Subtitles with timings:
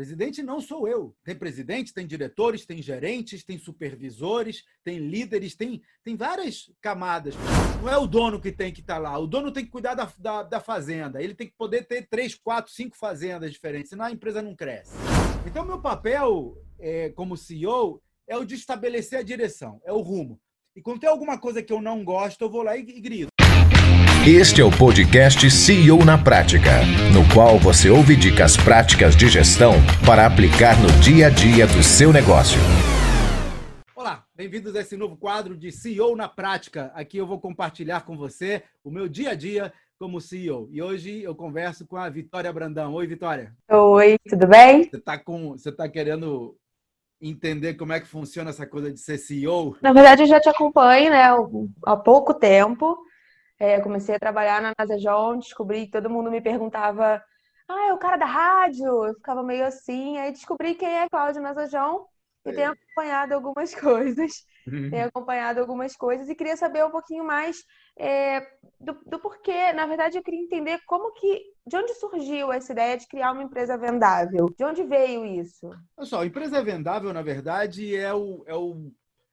[0.00, 1.14] Presidente não sou eu.
[1.22, 7.34] Tem presidente, tem diretores, tem gerentes, tem supervisores, tem líderes, tem, tem várias camadas.
[7.82, 9.18] Não é o dono que tem que estar tá lá.
[9.18, 11.22] O dono tem que cuidar da, da, da, fazenda.
[11.22, 14.96] Ele tem que poder ter três, quatro, cinco fazendas diferentes, senão a empresa não cresce.
[15.46, 20.40] Então, meu papel é, como CEO é o de estabelecer a direção, é o rumo.
[20.74, 23.39] E quando tem alguma coisa que eu não gosto, eu vou lá e, e grito.
[24.28, 29.72] Este é o podcast CEO na Prática, no qual você ouve dicas práticas de gestão
[30.04, 32.60] para aplicar no dia a dia do seu negócio.
[33.96, 36.92] Olá, bem-vindos a esse novo quadro de CEO na Prática.
[36.94, 40.68] Aqui eu vou compartilhar com você o meu dia a dia como CEO.
[40.70, 42.92] E hoje eu converso com a Vitória Brandão.
[42.92, 43.54] Oi, Vitória.
[43.70, 44.84] Oi, tudo bem?
[44.84, 46.54] Você está com, você tá querendo
[47.22, 49.78] entender como é que funciona essa coisa de ser CEO?
[49.80, 51.24] Na verdade, eu já te acompanho, né,
[51.86, 52.98] há pouco tempo.
[53.60, 57.22] É, comecei a trabalhar na NASA John, descobri que todo mundo me perguntava
[57.70, 61.40] ah, é o cara da rádio, eu ficava meio assim, aí descobri quem é Cláudio
[61.40, 62.04] Nazajão
[62.44, 64.90] e tenho acompanhado algumas coisas, uhum.
[64.90, 67.62] tenho acompanhado algumas coisas e queria saber um pouquinho mais
[67.96, 68.40] é,
[68.80, 69.72] do, do, porquê.
[69.72, 73.42] Na verdade, eu queria entender como que, de onde surgiu essa ideia de criar uma
[73.42, 74.52] empresa vendável?
[74.58, 75.70] De onde veio isso?
[75.96, 78.90] Olha só, empresa vendável, na verdade, é o, é o,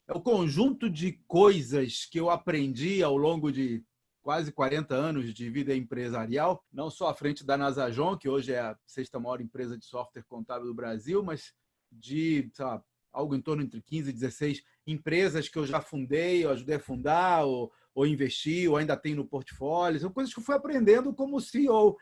[0.08, 3.84] é o conjunto de coisas que eu aprendi ao longo de
[4.28, 8.60] quase 40 anos de vida empresarial, não só à frente da Nasajon, que hoje é
[8.60, 11.54] a sexta maior empresa de software contábil do Brasil, mas
[11.90, 16.76] de lá, algo em torno entre 15 e 16 empresas que eu já fundei, ajudei
[16.76, 20.02] a fundar, ou, ou investi, ou ainda tenho no portfólio.
[20.02, 21.96] São coisas que eu fui aprendendo como CEO.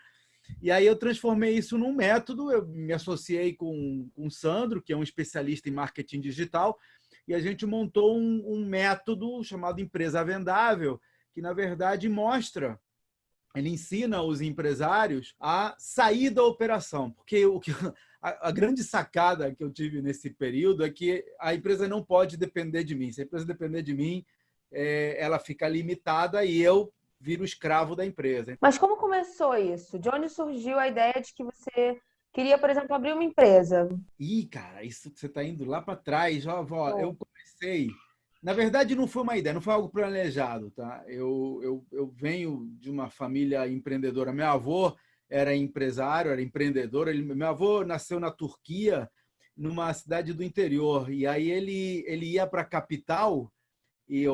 [0.64, 4.92] E aí eu transformei isso num método, eu me associei com, com o Sandro, que
[4.92, 6.76] é um especialista em marketing digital,
[7.28, 11.00] e a gente montou um, um método chamado Empresa Vendável,
[11.36, 12.80] que na verdade mostra
[13.54, 17.72] ele ensina os empresários a sair da operação, porque o que
[18.22, 22.38] a, a, grande sacada que eu tive nesse período é que a empresa não pode
[22.38, 23.12] depender de mim.
[23.12, 24.26] Se a empresa depender de mim,
[24.72, 28.58] é, ela fica limitada e eu viro escravo da empresa.
[28.62, 30.00] Mas como começou isso?
[30.00, 32.00] De onde surgiu a ideia de que você
[32.34, 33.90] queria, por exemplo, abrir uma empresa?
[34.20, 36.46] Ih, cara, isso você está indo lá para trás.
[36.46, 37.90] Ó, ó, eu comecei
[38.46, 40.70] na verdade, não foi uma ideia, não foi algo planejado.
[40.70, 41.04] Tá?
[41.08, 44.32] Eu, eu, eu venho de uma família empreendedora.
[44.32, 44.96] Meu avô
[45.28, 47.08] era empresário, era empreendedor.
[47.08, 49.10] Ele, meu avô nasceu na Turquia,
[49.58, 51.12] numa cidade do interior.
[51.12, 53.52] E aí ele, ele ia para a capital,
[54.08, 54.26] e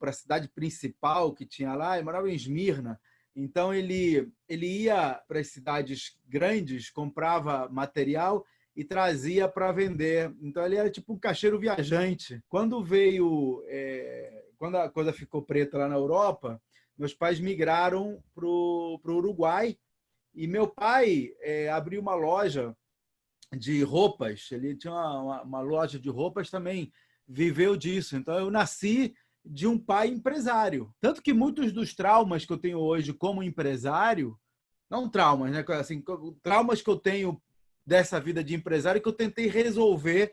[0.00, 3.00] para a cidade principal que tinha lá, ele morava em Esmirna.
[3.36, 8.44] Então ele, ele ia para as cidades grandes, comprava material
[8.80, 10.34] e trazia para vender.
[10.40, 12.42] Então ele era tipo um caixeiro viajante.
[12.48, 16.58] Quando veio, é, quando a coisa ficou preta lá na Europa,
[16.96, 19.76] meus pais migraram para o Uruguai
[20.34, 22.74] e meu pai é, abriu uma loja
[23.54, 24.48] de roupas.
[24.50, 26.90] Ele tinha uma, uma, loja de roupas também,
[27.28, 28.16] viveu disso.
[28.16, 29.14] Então eu nasci
[29.44, 30.90] de um pai empresário.
[31.02, 34.38] Tanto que muitos dos traumas que eu tenho hoje como empresário,
[34.88, 35.62] não traumas, né?
[35.78, 36.02] Assim,
[36.42, 37.38] traumas que eu tenho
[37.90, 40.32] dessa vida de empresário que eu tentei resolver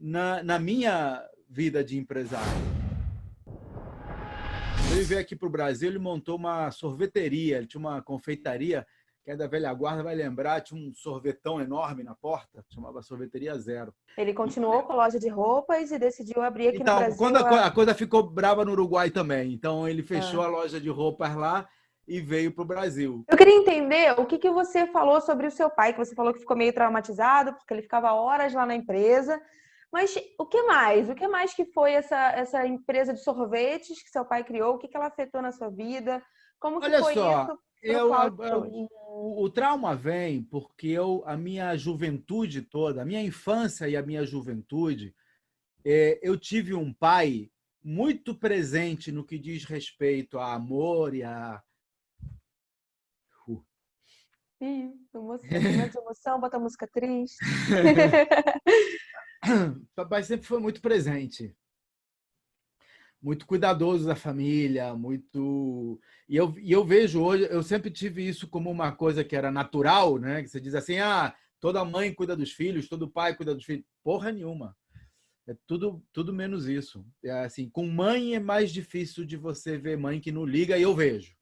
[0.00, 2.50] na, na minha vida de empresário.
[4.90, 8.84] Ele veio aqui para o Brasil, ele montou uma sorveteria, ele tinha uma confeitaria,
[9.24, 13.56] que é da velha guarda, vai lembrar, tinha um sorvetão enorme na porta, chamava Sorveteria
[13.56, 13.94] Zero.
[14.16, 17.16] Ele continuou com a loja de roupas e decidiu abrir aqui então, no Brasil.
[17.16, 20.46] Quando a, a, coisa ficou brava no Uruguai também, então ele fechou ah.
[20.46, 21.68] a loja de roupas lá
[22.08, 23.24] e veio para o Brasil.
[23.28, 26.32] Eu queria entender o que, que você falou sobre o seu pai, que você falou
[26.32, 29.40] que ficou meio traumatizado, porque ele ficava horas lá na empresa.
[29.92, 31.08] Mas o que mais?
[31.08, 34.74] O que mais que foi essa, essa empresa de sorvetes que seu pai criou?
[34.74, 36.22] O que, que ela afetou na sua vida?
[36.58, 37.58] Como que Olha foi só, isso?
[37.80, 43.88] Eu, eu, o, o, trauma vem porque eu, a minha juventude toda, a minha infância
[43.88, 45.14] e a minha juventude,
[45.84, 47.48] é, eu tive um pai
[47.82, 51.62] muito presente no que diz respeito a amor e a
[54.60, 57.38] Ih, emoção, de emoção, bota música triste.
[59.94, 61.54] Papai sempre foi muito presente.
[63.22, 66.00] Muito cuidadoso da família, muito.
[66.28, 69.50] E eu, e eu vejo hoje, eu sempre tive isso como uma coisa que era
[69.50, 70.42] natural, né?
[70.42, 73.84] Que você diz assim: ah, toda mãe cuida dos filhos, todo pai cuida dos filhos.
[74.02, 74.76] Porra nenhuma.
[75.46, 77.06] É tudo, tudo menos isso.
[77.24, 80.82] É assim, com mãe é mais difícil de você ver mãe que não liga, e
[80.82, 81.37] eu vejo.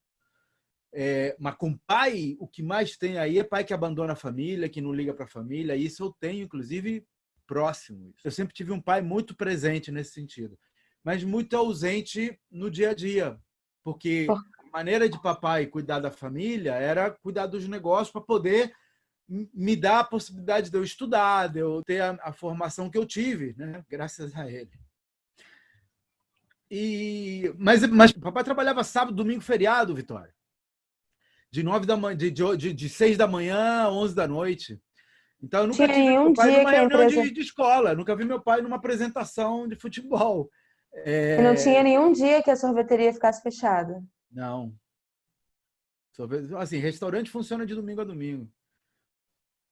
[0.98, 4.66] É, mas com pai, o que mais tem aí é pai que abandona a família,
[4.66, 5.76] que não liga para a família.
[5.76, 7.06] Isso eu tenho, inclusive,
[7.46, 8.14] próximo.
[8.24, 10.58] Eu sempre tive um pai muito presente nesse sentido,
[11.04, 13.38] mas muito ausente no dia a dia,
[13.84, 18.72] porque a maneira de papai cuidar da família era cuidar dos negócios para poder
[19.28, 23.04] me dá a possibilidade de eu estudar, de eu ter a, a formação que eu
[23.04, 23.84] tive, né?
[23.86, 24.70] graças a ele.
[26.70, 30.35] E, mas, mas papai trabalhava sábado, domingo, feriado, Vitória.
[31.56, 34.78] De nove da manhã, de, de, de seis da manhã onze da noite.
[35.42, 38.26] Então eu nunca Tinha tive meu pai numa reunião empresa- de, de escola, nunca vi
[38.26, 40.50] meu pai numa apresentação de futebol.
[40.92, 44.04] É, não tinha nenhum dia que a sorveteria ficasse fechada.
[44.30, 44.74] Não.
[46.58, 48.50] Assim, restaurante funciona de domingo a domingo.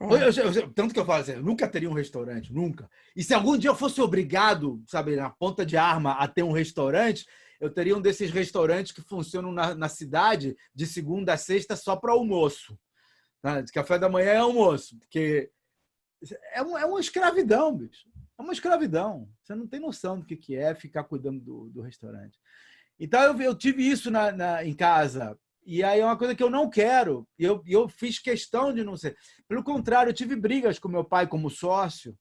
[0.01, 0.07] É.
[0.07, 2.89] Eu- eu- eu- tanto que eu falo assim, eu nunca teria um restaurante, nunca.
[3.15, 6.53] E se algum dia eu fosse obrigado, sabe, na ponta de arma, a ter um
[6.53, 7.27] restaurante,
[7.61, 11.97] eu teria um desses restaurantes que funcionam na, na cidade de segunda a sexta só
[11.97, 12.79] para almoço.
[13.43, 13.61] Tá?
[13.61, 15.51] De café da manhã é almoço, porque
[16.53, 18.09] é, um- é uma escravidão, bicho.
[18.39, 19.29] É uma escravidão.
[19.43, 22.39] Você não tem noção do que, que é ficar cuidando do, do restaurante.
[22.99, 25.39] Então eu, eu tive isso na, na- em casa.
[25.67, 27.27] E aí é uma coisa que eu não quero.
[27.39, 29.17] E eu, eu fiz questão de não ser.
[29.49, 32.17] Pelo contrário, eu tive brigas com meu pai como sócio,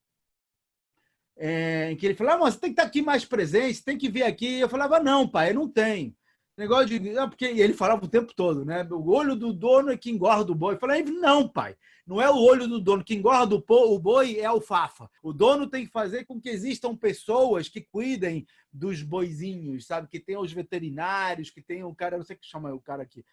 [1.38, 4.09] é, em que ele falava, ah, você tem que estar aqui mais presente, tem que
[4.09, 4.59] vir aqui.
[4.59, 6.15] Eu falava, não, pai, não tenho.
[6.56, 7.00] Negócio de.
[7.00, 8.88] Não, porque ele falava o tempo todo, né?
[8.91, 10.75] O olho do dono é que engorda o boi.
[10.75, 11.75] Eu falei, não, pai.
[12.06, 13.03] Não é o olho do dono.
[13.03, 15.09] Que engorda o boi é a alfafa.
[15.24, 20.07] O dono tem que fazer com que existam pessoas que cuidem dos boizinhos, sabe?
[20.07, 23.01] Que tenham os veterinários, que tenham o cara, não sei o que chama o cara
[23.01, 23.25] aqui,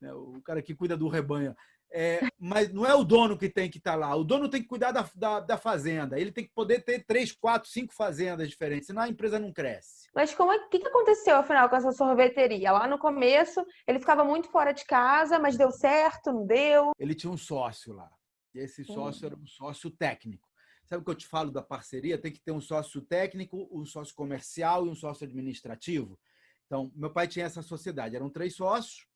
[0.00, 0.12] né?
[0.14, 1.54] o cara que cuida do rebanho.
[1.94, 4.14] É, mas não é o dono que tem que estar lá.
[4.16, 6.18] O dono tem que cuidar da, da, da fazenda.
[6.18, 10.08] Ele tem que poder ter três, quatro, cinco fazendas diferentes, senão a empresa não cresce.
[10.14, 12.72] Mas como é, o que, que aconteceu, afinal, com essa sorveteria?
[12.72, 16.92] Lá no começo, ele ficava muito fora de casa, mas deu certo, não deu?
[16.98, 18.10] Ele tinha um sócio lá.
[18.54, 20.48] E esse sócio era um sócio técnico.
[20.84, 22.18] Sabe o que eu te falo da parceria?
[22.18, 26.18] Tem que ter um sócio técnico, um sócio comercial e um sócio administrativo.
[26.66, 28.16] Então, meu pai tinha essa sociedade.
[28.16, 29.06] Eram três sócios.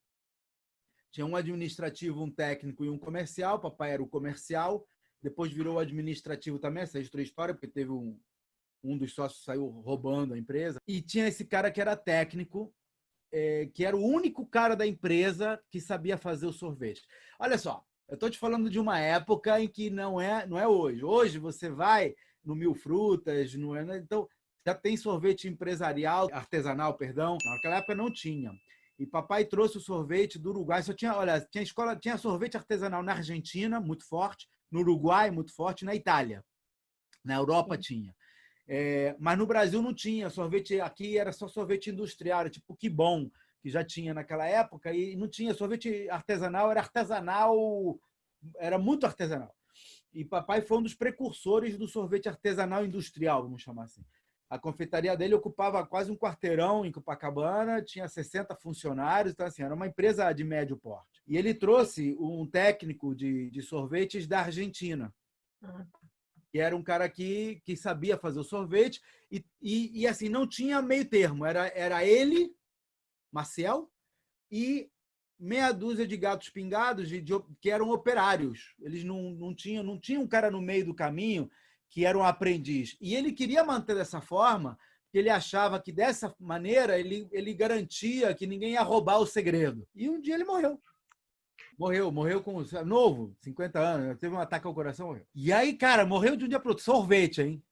[1.16, 3.58] Tinha um administrativo, um técnico e um comercial.
[3.58, 4.86] Papai era o comercial.
[5.22, 8.20] Depois virou administrativo também, essa é outra história, porque teve um,
[8.84, 10.78] um dos sócios saiu roubando a empresa.
[10.86, 12.70] E tinha esse cara que era técnico,
[13.32, 17.00] eh, que era o único cara da empresa que sabia fazer o sorvete.
[17.40, 20.68] Olha só, eu estou te falando de uma época em que não é, não é
[20.68, 21.02] hoje.
[21.02, 22.14] Hoje você vai
[22.44, 24.28] no Mil Frutas, no, então
[24.66, 27.38] já tem sorvete empresarial, artesanal, perdão.
[27.42, 28.52] Naquela época não tinha.
[28.98, 30.82] E papai trouxe o sorvete do Uruguai.
[30.82, 35.54] Só tinha, olha, tinha escola, tinha sorvete artesanal na Argentina, muito forte, no Uruguai, muito
[35.54, 36.44] forte, na Itália.
[37.24, 38.14] Na Europa tinha.
[38.68, 40.30] É, mas no Brasil não tinha.
[40.30, 44.92] Sorvete aqui era só sorvete industrial, era tipo que bom que já tinha naquela época
[44.92, 47.98] e não tinha sorvete artesanal, era artesanal,
[48.58, 49.54] era muito artesanal.
[50.12, 54.04] E papai foi um dos precursores do sorvete artesanal industrial, vamos chamar assim.
[54.48, 59.74] A confeitaria dele ocupava quase um quarteirão em Copacabana, tinha 60 funcionários, então assim, era
[59.74, 61.20] uma empresa de médio porte.
[61.26, 65.12] E ele trouxe um técnico de, de sorvetes da Argentina,
[66.50, 69.00] que era um cara que, que sabia fazer o sorvete
[69.30, 72.54] e, e, e assim, não tinha meio termo, era, era ele,
[73.32, 73.90] Marcel,
[74.48, 74.88] e
[75.38, 78.74] meia dúzia de gatos pingados de, de, que eram operários.
[78.80, 81.50] Eles não, não tinham não tinha um cara no meio do caminho
[81.90, 82.96] que era um aprendiz.
[83.00, 88.34] E ele queria manter dessa forma, porque ele achava que dessa maneira ele, ele garantia
[88.34, 89.86] que ninguém ia roubar o segredo.
[89.94, 90.80] E um dia ele morreu.
[91.78, 95.26] Morreu, morreu com novo, 50 anos, teve um ataque ao coração, morreu.
[95.34, 96.84] E aí, cara, morreu de um dia para outro.
[96.84, 97.62] Sorvete, hein?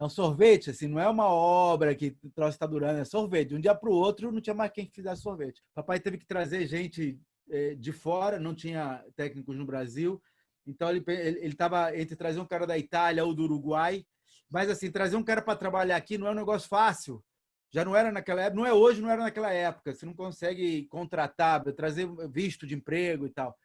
[0.00, 3.50] É um sorvete, assim, não é uma obra que o troço está durando, é sorvete.
[3.50, 5.62] De um dia para o outro não tinha mais quem fizesse sorvete.
[5.72, 10.20] Papai teve que trazer gente eh, de fora, não tinha técnicos no Brasil.
[10.66, 11.04] Então ele
[11.42, 14.04] estava entre trazer um cara da Itália ou do Uruguai,
[14.50, 17.22] mas assim trazer um cara para trabalhar aqui não é um negócio fácil.
[17.70, 19.92] Já não era naquela época, não é hoje, não era naquela época.
[19.92, 23.58] Você não consegue contratar, trazer visto de emprego e tal.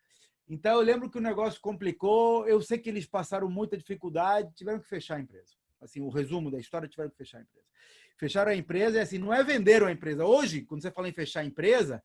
[0.48, 2.48] Então eu lembro que o negócio complicou.
[2.48, 5.54] Eu sei que eles passaram muita dificuldade, tiveram que fechar a empresa.
[5.80, 7.66] Assim, o resumo da história tiveram que fechar a empresa.
[8.18, 10.26] Fecharam a empresa e assim não é venderam a empresa.
[10.26, 12.04] Hoje, quando você fala em fechar a empresa,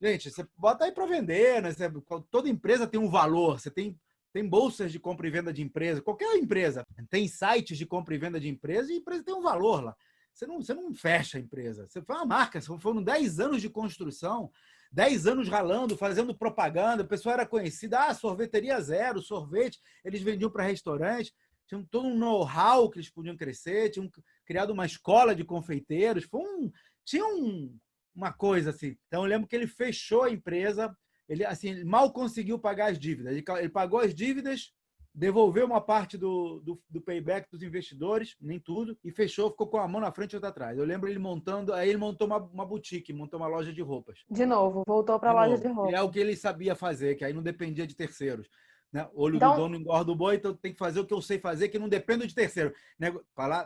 [0.00, 1.72] gente, você bota aí para vender, né?
[1.72, 1.90] Você,
[2.30, 3.58] toda empresa tem um valor.
[3.58, 3.98] Você tem
[4.36, 8.18] tem bolsas de compra e venda de empresa, qualquer empresa tem sites de compra e
[8.18, 9.96] venda de empresa e a empresa tem um valor lá.
[10.30, 11.86] Você não, você não fecha a empresa.
[11.86, 14.50] Você foi uma marca, foram 10 anos de construção,
[14.92, 20.50] 10 anos ralando, fazendo propaganda, a pessoa era conhecida, ah, sorveteria zero, sorvete, eles vendiam
[20.50, 21.32] para restaurante,
[21.66, 24.10] tinham todo um know-how que eles podiam crescer, tinham
[24.44, 26.70] criado uma escola de confeiteiros, foi um,
[27.06, 27.74] tinha um,
[28.14, 28.98] uma coisa assim.
[29.06, 30.94] Então eu lembro que ele fechou a empresa,
[31.28, 33.32] ele assim mal conseguiu pagar as dívidas.
[33.32, 34.72] Ele, ele pagou as dívidas,
[35.16, 39.78] devolveu uma parte do, do, do, payback dos investidores, nem tudo, e fechou, ficou com
[39.78, 40.78] a mão na frente e outra atrás.
[40.78, 44.18] Eu lembro ele montando, aí ele montou uma, uma boutique, montou uma loja de roupas.
[44.30, 45.94] De novo, voltou para a loja de roupas.
[45.94, 48.46] É o que ele sabia fazer, que aí não dependia de terceiros.
[48.92, 49.08] Né?
[49.14, 49.52] Olho então...
[49.52, 51.78] do dono engorda o boi, então tem que fazer o que eu sei fazer, que
[51.78, 52.74] não dependo de terceiro.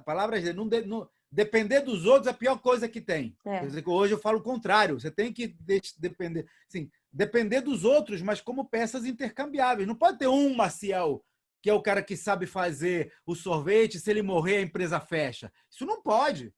[0.04, 3.36] Palavras dele, não, de, não depender dos outros é a pior coisa que tem.
[3.44, 3.60] É.
[3.86, 5.00] Hoje eu falo o contrário.
[5.00, 5.56] Você tem que
[5.98, 9.86] depender, sim, depender dos outros, mas como peças intercambiáveis.
[9.86, 11.24] Não pode ter um Maciel
[11.62, 15.52] que é o cara que sabe fazer o sorvete, se ele morrer a empresa fecha.
[15.70, 16.54] Isso não pode.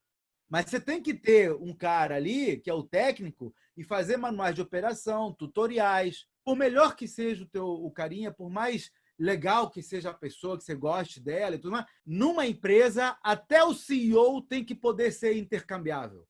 [0.49, 4.55] Mas você tem que ter um cara ali, que é o técnico, e fazer manuais
[4.55, 6.27] de operação, tutoriais.
[6.45, 10.57] Por melhor que seja o teu o carinha, por mais legal que seja a pessoa,
[10.57, 15.13] que você goste dela e tudo mais, numa empresa, até o CEO tem que poder
[15.13, 16.27] ser intercambiável.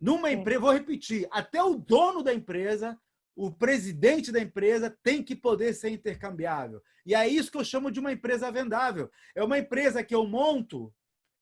[0.00, 2.98] Numa empresa, vou repetir, até o dono da empresa,
[3.34, 6.82] o presidente da empresa tem que poder ser intercambiável.
[7.04, 9.10] E é isso que eu chamo de uma empresa vendável.
[9.34, 10.92] É uma empresa que eu monto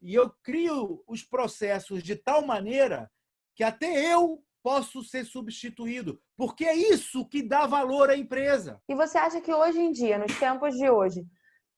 [0.00, 3.10] e eu crio os processos de tal maneira
[3.54, 8.80] que até eu posso ser substituído, porque é isso que dá valor à empresa.
[8.88, 11.24] E você acha que hoje em dia, nos tempos de hoje,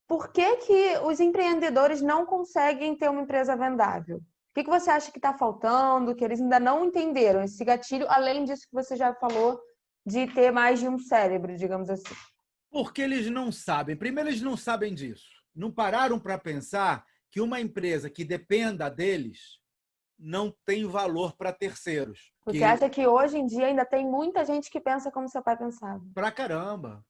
[0.06, 4.18] por que, que os empreendedores não conseguem ter uma empresa vendável?
[4.18, 8.06] O que, que você acha que está faltando, que eles ainda não entenderam esse gatilho,
[8.08, 9.58] além disso que você já falou,
[10.04, 12.14] de ter mais de um cérebro, digamos assim?
[12.70, 13.96] Porque eles não sabem.
[13.96, 15.28] Primeiro, eles não sabem disso.
[15.54, 19.60] Não pararam para pensar que uma empresa que dependa deles
[20.18, 22.32] não tem valor para terceiros.
[22.44, 22.64] Você que...
[22.64, 26.02] acha que hoje em dia ainda tem muita gente que pensa como seu pai pensava?
[26.14, 27.04] Pra caramba.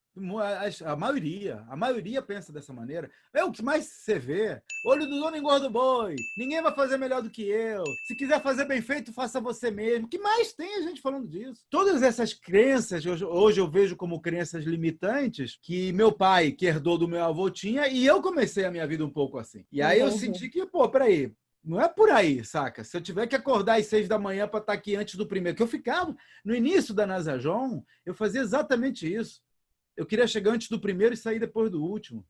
[0.84, 3.10] A maioria, a maioria pensa dessa maneira.
[3.32, 4.60] É o que mais você vê.
[4.84, 6.16] Olho do dono engorda o boi.
[6.36, 7.82] Ninguém vai fazer melhor do que eu.
[8.06, 10.06] Se quiser fazer bem feito, faça você mesmo.
[10.06, 11.62] O que mais tem a gente falando disso?
[11.70, 17.08] Todas essas crenças, hoje eu vejo como crenças limitantes, que meu pai, que herdou do
[17.08, 19.64] meu avô, tinha, e eu comecei a minha vida um pouco assim.
[19.72, 21.32] E aí eu senti que, pô, peraí,
[21.64, 22.82] não é por aí, saca?
[22.82, 25.26] Se eu tiver que acordar às seis da manhã para estar tá aqui antes do
[25.26, 26.14] primeiro, que eu ficava
[26.44, 29.40] no início da Nasajon, eu fazia exatamente isso.
[29.96, 32.26] Eu queria chegar antes do primeiro e sair depois do último.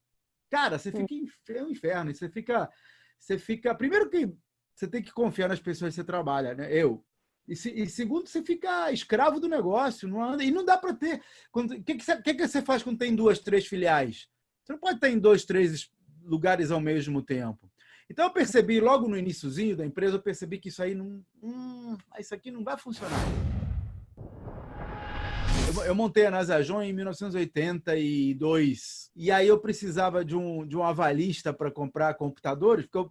[0.50, 1.14] Cara, você fica
[1.48, 2.14] é um inferno.
[2.14, 2.70] Você fica,
[3.18, 3.74] você fica.
[3.74, 4.30] Primeiro que
[4.74, 6.72] você tem que confiar nas pessoas que você trabalha, né?
[6.72, 7.04] Eu.
[7.48, 10.08] E, se, e segundo, você fica escravo do negócio.
[10.08, 11.22] Não anda, e não dá para ter.
[11.52, 14.28] O que, que, você, que, que você faz quando tem duas, três filiais?
[14.62, 15.90] Você não pode estar em dois, três
[16.22, 17.70] lugares ao mesmo tempo.
[18.08, 21.96] Então eu percebi logo no iníciozinho da empresa, eu percebi que isso aí não, hum,
[22.18, 23.51] isso aqui não vai funcionar.
[25.74, 30.82] Eu, eu montei a Nasajon em 1982 e aí eu precisava de um de um
[30.82, 33.10] avalista para comprar computadores, porque eu,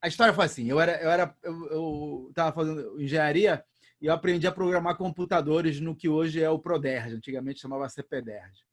[0.00, 3.64] a história foi assim, eu era eu era eu estava fazendo engenharia
[4.00, 8.66] e eu aprendi a programar computadores no que hoje é o Proderj, antigamente chamava CPDerj.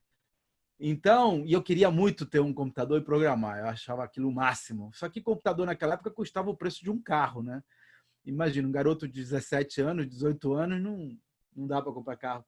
[0.77, 4.91] Então, e eu queria muito ter um computador e programar, eu achava aquilo o máximo.
[4.93, 7.63] Só que computador naquela época custava o preço de um carro, né?
[8.25, 11.17] Imagina, um garoto de 17 anos, 18 anos, não,
[11.55, 12.45] não dá para comprar carro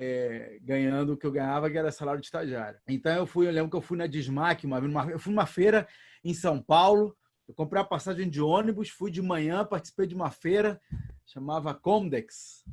[0.00, 2.78] é, ganhando o que eu ganhava, que era salário de estagiário.
[2.88, 5.46] Então, eu fui, eu lembro que eu fui na Dismac, uma, uma, eu fui numa
[5.46, 5.86] feira
[6.24, 7.16] em São Paulo,
[7.48, 10.80] eu comprei a passagem de ônibus, fui de manhã, participei de uma feira,
[11.26, 12.64] chamava Comdex.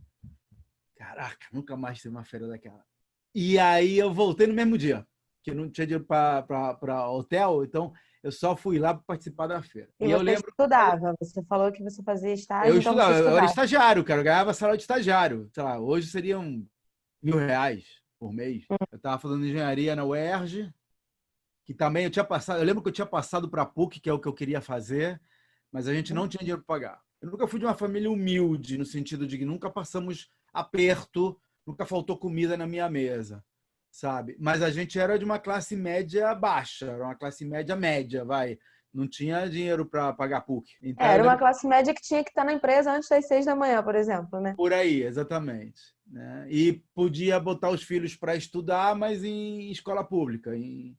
[0.96, 2.84] Caraca, nunca mais teve uma feira daquela.
[3.34, 5.06] E aí eu voltei no mesmo dia,
[5.44, 9.90] que não tinha dinheiro para hotel, então eu só fui lá para participar da feira.
[10.00, 12.74] E, e eu lembro estudava, você falou que você fazia estágio.
[12.74, 15.50] Eu então estudava, eu era estagiário, cara, eu ganhava salário de estagiário.
[15.54, 16.66] Sei lá, hoje seriam
[17.22, 18.66] mil reais por mês.
[18.70, 18.76] Hum.
[18.92, 20.74] Eu estava fazendo engenharia na UERJ,
[21.66, 24.10] que também eu tinha passado, eu lembro que eu tinha passado para a PUC, que
[24.10, 25.22] é o que eu queria fazer,
[25.72, 27.02] mas a gente não tinha dinheiro para pagar.
[27.22, 31.86] Eu nunca fui de uma família humilde, no sentido de que nunca passamos aperto nunca
[31.86, 33.44] faltou comida na minha mesa,
[33.92, 34.36] sabe?
[34.40, 38.58] Mas a gente era de uma classe média baixa, era uma classe média média, vai.
[38.92, 40.68] Não tinha dinheiro para pagar PUC.
[40.82, 43.56] Então, era uma classe média que tinha que estar na empresa antes das seis da
[43.56, 44.56] manhã, por exemplo, né?
[44.58, 45.80] Por aí, exatamente.
[46.08, 46.48] Né?
[46.50, 50.98] E podia botar os filhos para estudar, mas em escola pública, em,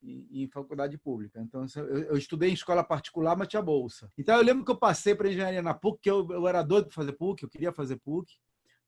[0.00, 1.40] em, em faculdade pública.
[1.40, 4.08] Então, eu, eu, estudei em escola particular, mas tinha bolsa.
[4.16, 6.84] Então, eu lembro que eu passei para engenharia na PUC, que eu, eu era doido
[6.86, 8.32] para fazer PUC, eu queria fazer PUC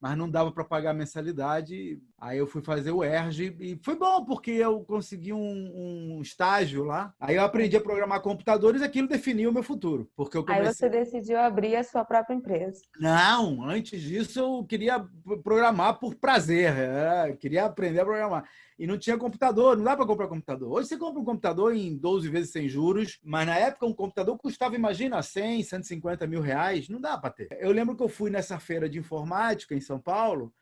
[0.00, 1.98] mas não dava para pagar a mensalidade.
[2.20, 6.84] Aí eu fui fazer o ERG e foi bom, porque eu consegui um, um, estágio
[6.84, 7.14] lá.
[7.18, 10.10] Aí eu aprendi a programar computadores e aquilo definiu o meu futuro.
[10.14, 10.66] Porque eu comecei...
[10.66, 12.82] Aí você decidiu abrir a sua própria empresa.
[12.98, 15.04] Não, antes disso eu queria
[15.42, 18.44] programar por prazer, é, queria aprender a programar
[18.78, 20.72] e não tinha computador, não dá para comprar computador.
[20.72, 24.36] Hoje você compra um computador em 12 vezes sem juros, mas na época um computador
[24.36, 27.48] custava, imagina, 100, 150 mil reais, não dá para ter.
[27.60, 30.52] Eu lembro que eu fui nessa feira de informática em São Paulo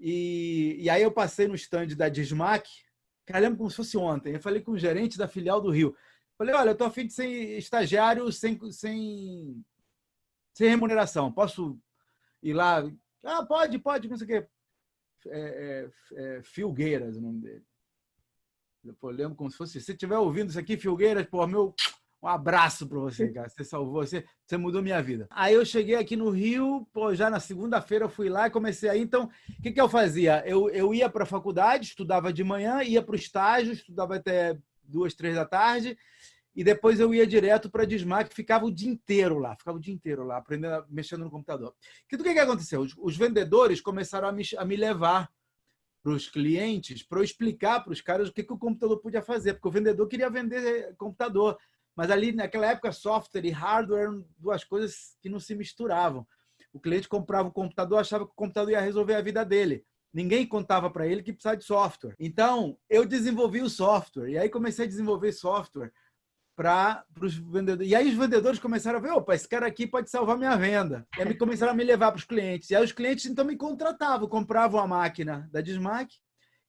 [0.00, 2.68] e, e aí eu passei no stand da Dismac,
[3.24, 5.96] cara, lembro como se fosse ontem, eu falei com o gerente da filial do Rio,
[6.36, 9.64] falei, olha, eu tô afim de ser estagiário sem, sem,
[10.52, 11.78] sem remuneração, posso
[12.42, 12.84] ir lá?
[13.22, 14.48] Ah, pode, pode, não sei o quê
[15.26, 17.62] é, é, é, Filgueiras, o nome dele.
[18.84, 19.80] Eu lembro como se fosse.
[19.80, 21.74] Se estiver ouvindo isso aqui, Filgueiras, pô, meu.
[22.22, 23.50] Um abraço para você, cara.
[23.50, 25.26] Você salvou, você, você mudou minha vida.
[25.30, 28.88] Aí eu cheguei aqui no Rio, pô, já na segunda-feira eu fui lá e comecei
[28.88, 29.02] aí.
[29.02, 29.28] Então,
[29.58, 30.42] o que, que eu fazia?
[30.46, 34.58] Eu, eu ia para a faculdade, estudava de manhã, ia para o estágio, estudava até
[34.82, 35.98] duas, três da tarde,
[36.54, 39.80] e depois eu ia direto para a Dismac, ficava o dia inteiro lá, ficava o
[39.80, 41.74] dia inteiro lá, aprendendo, mexendo no computador.
[42.08, 42.80] Que do que, que aconteceu?
[42.80, 45.30] Os, os vendedores começaram a me, a me levar
[46.04, 49.22] para os clientes para eu explicar para os caras o que, que o computador podia
[49.22, 51.58] fazer, porque o vendedor queria vender computador,
[51.96, 56.26] mas ali naquela época software e hardware eram duas coisas que não se misturavam.
[56.74, 59.84] O cliente comprava o computador, achava que o computador ia resolver a vida dele.
[60.12, 62.14] Ninguém contava para ele que precisava de software.
[62.20, 64.28] Então, eu desenvolvi o software.
[64.28, 65.92] E aí comecei a desenvolver software
[66.56, 67.90] para os vendedores.
[67.90, 71.06] E aí os vendedores começaram a ver, opa, esse cara aqui pode salvar minha venda.
[71.18, 72.70] E aí começaram a me levar para os clientes.
[72.70, 76.14] E aí os clientes então me contratavam, compravam a máquina da Dismac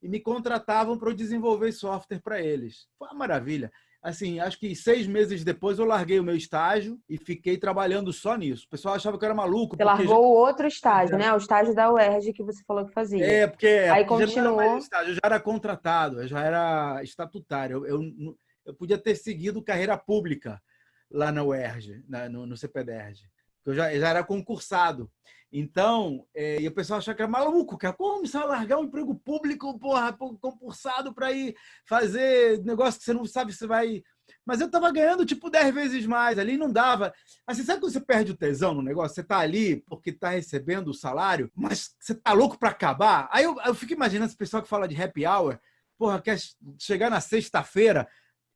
[0.02, 2.88] e me contratavam para eu desenvolver software para eles.
[2.98, 3.72] Foi uma maravilha.
[4.06, 8.36] Assim, acho que seis meses depois eu larguei o meu estágio e fiquei trabalhando só
[8.36, 8.66] nisso.
[8.68, 9.76] O pessoal achava que eu era maluco.
[9.76, 10.16] Você largou já...
[10.16, 11.34] o outro estágio, né?
[11.34, 13.26] O estágio da UERJ que você falou que fazia.
[13.26, 14.62] É, porque aí continuou.
[14.62, 17.84] Já estágio, eu já era contratado, eu já era estatutário.
[17.84, 20.62] Eu, eu, eu podia ter seguido carreira pública
[21.10, 23.30] lá na UERJ, na, no, no CPDERJ.
[23.66, 25.12] Eu já, já era concursado.
[25.52, 27.94] Então, é, e o pessoal achava que era maluco, cara.
[27.94, 31.56] Como você vai largar um emprego público, porra, concursado para ir
[31.86, 34.04] fazer negócio que você não sabe se vai.
[34.46, 37.14] Mas eu estava ganhando tipo 10 vezes mais, ali não dava.
[37.48, 39.16] Assim, sabe quando você perde o tesão no negócio?
[39.16, 43.30] Você está ali porque está recebendo o salário, mas você tá louco para acabar.
[43.32, 45.60] Aí eu, eu fico imaginando esse pessoal que fala de happy hour,
[45.98, 46.38] porra, quer
[46.78, 48.08] chegar na sexta-feira,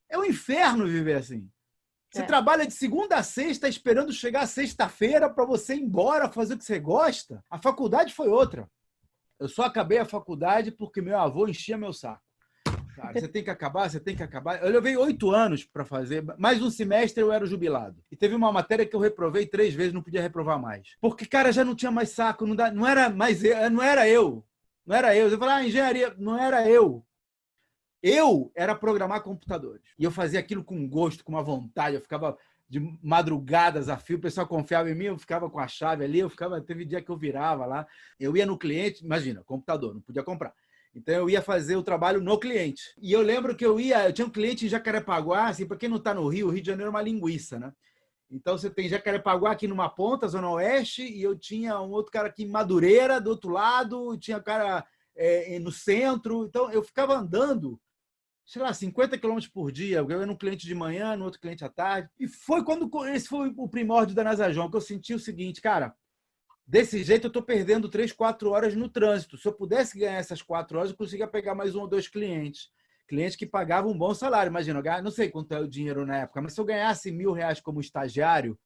[0.09, 1.49] é um inferno viver assim.
[2.11, 2.25] Você é.
[2.25, 6.65] trabalha de segunda a sexta esperando chegar sexta-feira para você ir embora fazer o que
[6.65, 7.43] você gosta.
[7.49, 8.67] A faculdade foi outra.
[9.39, 12.21] Eu só acabei a faculdade porque meu avô enchia meu saco.
[12.95, 14.61] Cara, você tem que acabar, você tem que acabar.
[14.61, 16.23] Eu levei oito anos para fazer.
[16.37, 18.03] Mais um semestre eu era jubilado.
[18.11, 20.95] E teve uma matéria que eu reprovei três vezes, não podia reprovar mais.
[20.99, 24.09] Porque, cara, já não tinha mais saco, não, dá, não era mais eu, não era
[24.09, 24.43] eu.
[24.85, 25.29] Não era eu.
[25.29, 27.05] Eu falei, ah, engenharia, não era eu.
[28.01, 29.81] Eu era programar computadores.
[29.97, 31.95] E eu fazia aquilo com gosto, com uma vontade.
[31.95, 32.37] Eu ficava
[32.69, 36.19] de madrugadas a fio, o pessoal confiava em mim, eu ficava com a chave ali,
[36.19, 37.87] eu ficava, teve dia que eu virava lá.
[38.19, 40.53] Eu ia no cliente, imagina, computador, não podia comprar.
[40.93, 42.93] Então eu ia fazer o trabalho no cliente.
[43.01, 45.89] E eu lembro que eu ia, eu tinha um cliente em Jacarepaguá, assim, para quem
[45.89, 47.73] não está no Rio, o Rio de Janeiro é uma linguiça, né?
[48.31, 52.27] Então você tem Jacarepaguá aqui numa ponta, Zona Oeste, e eu tinha um outro cara
[52.27, 54.85] aqui em Madureira, do outro lado, tinha um cara
[55.15, 56.45] é, no centro.
[56.45, 57.79] Então eu ficava andando
[58.49, 59.97] sei lá, 50 quilômetros por dia.
[59.97, 62.09] Eu ia num cliente de manhã, no outro cliente à tarde.
[62.19, 65.95] E foi quando esse foi o primórdio da Nasajon, que eu senti o seguinte, cara,
[66.65, 69.37] desse jeito eu estou perdendo 3, 4 horas no trânsito.
[69.37, 72.71] Se eu pudesse ganhar essas 4 horas, eu conseguia pegar mais um ou dois clientes.
[73.07, 74.49] Clientes que pagavam um bom salário.
[74.49, 77.59] Imagina, não sei quanto é o dinheiro na época, mas se eu ganhasse mil reais
[77.61, 78.57] como estagiário,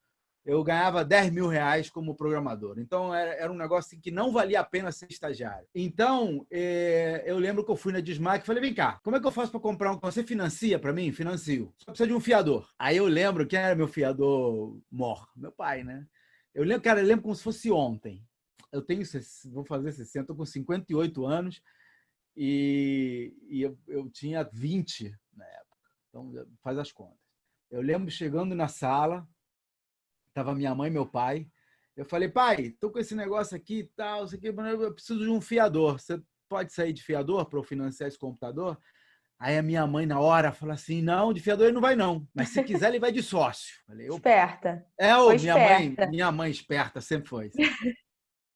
[0.46, 2.78] eu ganhava 10 mil reais como programador.
[2.78, 5.68] Então, era, era um negócio assim, que não valia a pena ser estagiário.
[5.74, 9.22] Então, é, eu lembro que eu fui na Dismac e falei, vem cá, como é
[9.22, 10.00] que eu faço para comprar um...
[10.00, 11.12] Você financia para mim?
[11.14, 11.74] Financio.
[11.78, 12.70] Só precisa de um fiador.
[12.78, 15.30] Aí eu lembro, quem era meu fiador mor?
[15.36, 16.06] Meu pai, né?
[16.54, 18.26] Eu lembro, cara, eu lembro como se fosse ontem.
[18.72, 19.04] Eu tenho,
[19.46, 21.62] vou fazer 60, estou com 58 anos
[22.36, 25.90] e, e eu, eu tinha 20 na época.
[26.10, 27.18] Então, faz as contas.
[27.72, 29.28] Eu lembro chegando na sala,
[30.34, 31.48] Tava minha mãe e meu pai.
[31.96, 35.30] Eu falei, pai, tô com esse negócio aqui e tal, isso aqui, eu preciso de
[35.30, 36.00] um fiador.
[36.00, 36.20] Você
[36.50, 38.80] pode sair de fiador para eu financiar esse computador?
[39.40, 42.28] Aí a minha mãe, na hora, falou assim: não, de fiador ele não vai, não.
[42.34, 43.74] Mas se quiser, ele vai de sócio.
[43.86, 44.86] Falei, esperta.
[44.98, 46.02] É, ô, minha esperta.
[46.02, 47.52] mãe, minha mãe esperta, sempre foi.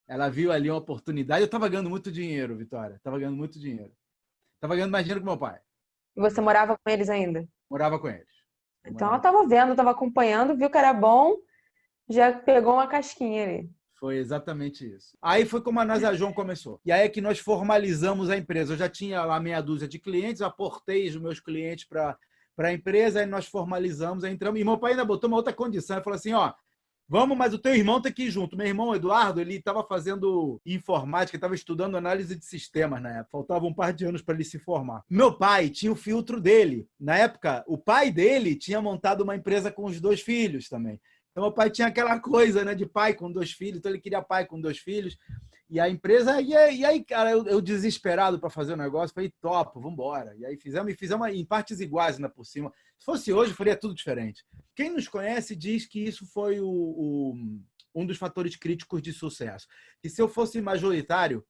[0.07, 1.41] Ela viu ali uma oportunidade.
[1.41, 2.95] Eu estava ganhando muito dinheiro, Vitória.
[2.95, 3.91] Estava ganhando muito dinheiro.
[4.55, 5.59] Estava ganhando mais dinheiro que meu pai.
[6.15, 7.47] E você morava com eles ainda?
[7.69, 8.27] Morava com eles.
[8.85, 11.35] então ela estava vendo, estava acompanhando, viu que era bom
[12.09, 13.69] já pegou uma casquinha ali.
[13.99, 15.17] Foi exatamente isso.
[15.21, 16.79] Aí foi como a Nasajon começou.
[16.85, 18.73] E aí é que nós formalizamos a empresa.
[18.73, 22.15] Eu já tinha lá meia dúzia de clientes, aportei os meus clientes para
[22.59, 24.61] a empresa, aí nós formalizamos, aí entramos.
[24.61, 25.97] E meu pai ainda botou uma outra condição.
[25.97, 26.53] Ele falou assim: ó,
[27.09, 28.55] vamos, mas o teu irmão tem que ir junto.
[28.55, 33.31] Meu irmão Eduardo, ele estava fazendo informática, estava estudando análise de sistemas na época.
[33.31, 35.03] Faltava um par de anos para ele se formar.
[35.09, 36.87] Meu pai tinha o filtro dele.
[36.99, 41.01] Na época, o pai dele tinha montado uma empresa com os dois filhos também.
[41.37, 44.23] Então, meu pai tinha aquela coisa né, de pai com dois filhos, então ele queria
[44.23, 45.15] pai com dois filhos.
[45.69, 49.13] E a empresa, e aí, e aí cara, eu, eu desesperado para fazer o negócio,
[49.13, 50.35] falei, topo, vamos embora.
[50.35, 52.73] E aí fizemos, e fizemos em partes iguais ainda por cima.
[52.97, 54.43] Se fosse hoje, faria tudo diferente.
[54.75, 57.35] Quem nos conhece diz que isso foi o, o,
[57.93, 59.67] um dos fatores críticos de sucesso.
[60.01, 61.45] Que se eu fosse majoritário,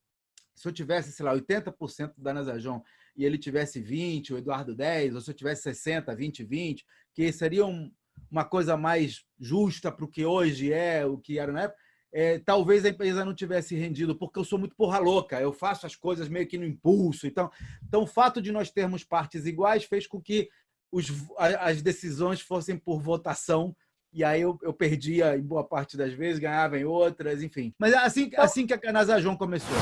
[0.54, 2.84] se eu tivesse, sei lá, 80% da Nasajon
[3.16, 7.32] e ele tivesse 20, o Eduardo 10, ou se eu tivesse 60, 20, 20, que
[7.32, 7.90] seria um,
[8.30, 11.80] uma coisa mais justa para o que hoje é, o que era na época,
[12.14, 15.86] é, talvez a empresa não tivesse rendido, porque eu sou muito porra louca, eu faço
[15.86, 17.28] as coisas meio que no impulso.
[17.28, 17.52] Então,
[17.86, 20.50] então o fato de nós termos partes iguais fez com que
[20.92, 23.76] os, as decisões fossem por votação
[24.14, 27.74] e aí eu, eu perdia em boa parte das vezes, ganhava em outras, enfim.
[27.78, 29.76] Mas é assim, então assim que a Canasajon começou.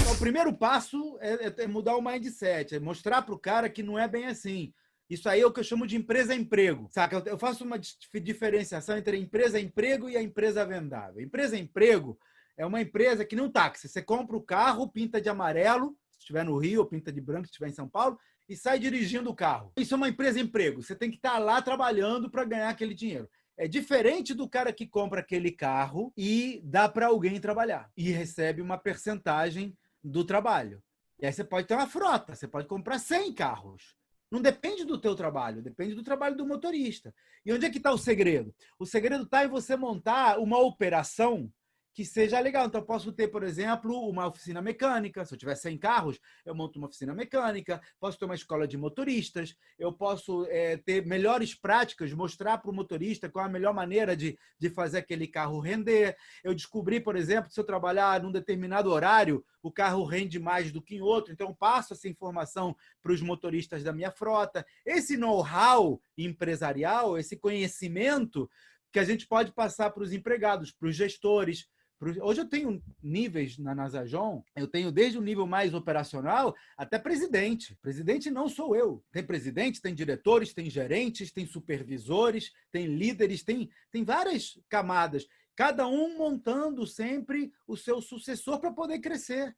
[0.00, 3.82] Então, o primeiro passo é, é mudar o mindset, é mostrar para o cara que
[3.82, 4.72] não é bem assim.
[5.08, 6.88] Isso aí é o que eu chamo de empresa-emprego.
[6.90, 7.22] Saca?
[7.26, 11.22] Eu faço uma diferenciação entre empresa-emprego e a empresa vendável.
[11.22, 12.18] Empresa-emprego
[12.56, 13.88] é uma empresa que não táxi.
[13.88, 17.50] Você compra o carro, pinta de amarelo, se estiver no Rio, pinta de branco, se
[17.50, 19.72] estiver em São Paulo, e sai dirigindo o carro.
[19.76, 20.82] Isso é uma empresa-emprego.
[20.82, 23.28] Você tem que estar lá trabalhando para ganhar aquele dinheiro.
[23.58, 28.60] É diferente do cara que compra aquele carro e dá para alguém trabalhar e recebe
[28.60, 30.82] uma percentagem do trabalho.
[31.18, 33.96] E aí você pode ter uma frota, você pode comprar 100 carros.
[34.30, 37.14] Não depende do teu trabalho, depende do trabalho do motorista.
[37.44, 38.54] E onde é que está o segredo?
[38.78, 41.50] O segredo está em você montar uma operação
[41.96, 42.66] que seja legal.
[42.66, 45.24] Então, eu posso ter, por exemplo, uma oficina mecânica.
[45.24, 47.80] Se eu tiver 100 carros, eu monto uma oficina mecânica.
[47.98, 49.56] Posso ter uma escola de motoristas.
[49.78, 54.14] Eu posso é, ter melhores práticas, mostrar para o motorista qual é a melhor maneira
[54.14, 56.14] de, de fazer aquele carro render.
[56.44, 60.70] Eu descobri, por exemplo, que se eu trabalhar num determinado horário, o carro rende mais
[60.70, 61.32] do que em outro.
[61.32, 64.66] Então, eu passo essa informação para os motoristas da minha frota.
[64.84, 68.50] Esse know-how empresarial, esse conhecimento
[68.92, 71.66] que a gente pode passar para os empregados, para os gestores,
[71.98, 77.74] Hoje eu tenho níveis na Nasajon, eu tenho desde o nível mais operacional até presidente.
[77.80, 79.02] Presidente não sou eu.
[79.10, 85.26] Tem presidente, tem diretores, tem gerentes, tem supervisores, tem líderes, tem, tem várias camadas.
[85.54, 89.56] Cada um montando sempre o seu sucessor para poder crescer.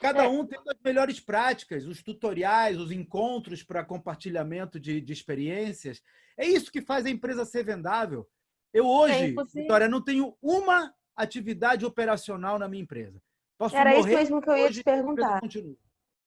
[0.00, 0.28] Cada é.
[0.28, 6.02] um tendo as melhores práticas, os tutoriais, os encontros para compartilhamento de, de experiências.
[6.34, 8.26] É isso que faz a empresa ser vendável.
[8.72, 13.20] Eu hoje, é Vitória, não tenho uma atividade operacional na minha empresa.
[13.58, 15.40] Posso Era isso mesmo que eu ia te perguntar.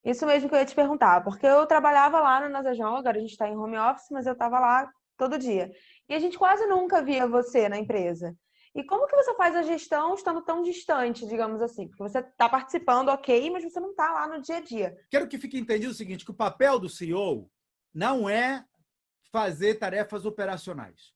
[0.05, 3.21] Isso mesmo que eu ia te perguntar, porque eu trabalhava lá no Nasajão, agora a
[3.21, 5.71] gente está em home office, mas eu estava lá todo dia.
[6.09, 8.35] E a gente quase nunca via você na empresa.
[8.75, 11.87] E como que você faz a gestão estando tão distante, digamos assim?
[11.87, 14.97] Porque você está participando, ok, mas você não está lá no dia a dia.
[15.09, 17.49] Quero que fique entendido o seguinte, que o papel do CEO
[17.93, 18.65] não é
[19.31, 21.13] fazer tarefas operacionais.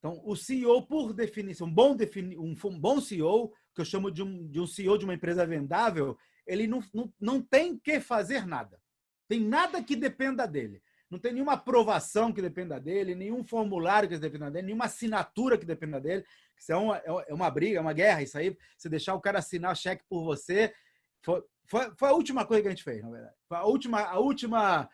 [0.00, 4.10] Então, o CEO, por definição, um bom, defini um, um bom CEO, que eu chamo
[4.10, 8.00] de um, de um CEO de uma empresa vendável, ele não, não, não tem que
[8.00, 8.80] fazer nada.
[9.28, 10.82] Tem nada que dependa dele.
[11.10, 15.66] Não tem nenhuma aprovação que dependa dele, nenhum formulário que dependa dele, nenhuma assinatura que
[15.66, 16.24] dependa dele.
[16.58, 18.22] Isso é uma, é uma briga, é uma guerra.
[18.22, 20.72] Isso aí, você deixar o cara assinar cheque por você,
[21.20, 23.34] foi, foi, foi, a última coisa que a gente fez, na verdade.
[23.46, 24.88] Foi a última, a última,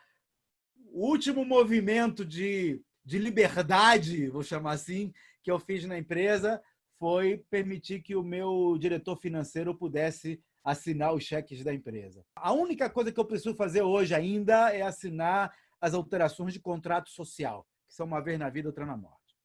[0.86, 6.60] o último movimento de de liberdade, vou chamar assim, que eu fiz na empresa
[6.98, 12.24] foi permitir que o meu diretor financeiro pudesse assinar os cheques da empresa.
[12.34, 17.08] A única coisa que eu preciso fazer hoje ainda é assinar as alterações de contrato
[17.10, 19.36] social, que são uma vez na vida, outra na morte.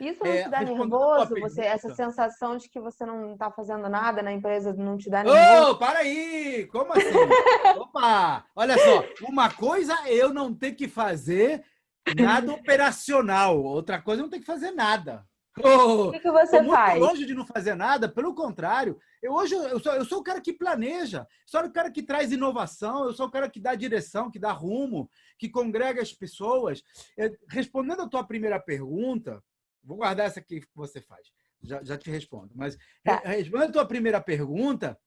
[0.00, 1.34] Isso não é, te dá nervoso?
[1.40, 5.22] Você, essa sensação de que você não está fazendo nada na empresa não te dá
[5.22, 5.68] nervoso?
[5.68, 6.66] Ô, oh, para aí!
[6.72, 7.02] Como assim?
[7.78, 8.46] Opa!
[8.56, 11.62] Olha só, uma coisa é eu não ter que fazer
[12.16, 13.62] Nada operacional.
[13.62, 15.26] Outra coisa, não tem que fazer nada.
[15.62, 16.98] Oh, o que, que você faz?
[16.98, 18.98] Longe de não fazer nada, pelo contrário.
[19.22, 22.32] Eu hoje eu sou, eu sou o cara que planeja, sou o cara que traz
[22.32, 26.82] inovação, eu sou o cara que dá direção, que dá rumo, que congrega as pessoas.
[27.50, 29.42] Respondendo a tua primeira pergunta,
[29.84, 31.28] vou guardar essa aqui que você faz.
[31.62, 32.50] Já, já te respondo.
[32.54, 33.20] Mas tá.
[33.24, 34.98] respondendo a tua primeira pergunta,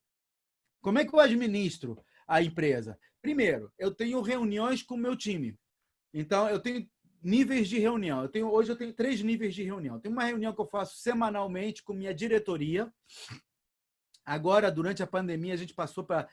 [0.80, 3.00] como é que eu administro a empresa?
[3.20, 5.58] Primeiro, eu tenho reuniões com o meu time.
[6.18, 6.90] Então, eu tenho
[7.22, 8.22] níveis de reunião.
[8.22, 10.00] Eu tenho, hoje eu tenho três níveis de reunião.
[10.00, 12.90] Tem uma reunião que eu faço semanalmente com minha diretoria.
[14.26, 16.26] Agora, durante a pandemia, a gente passou para.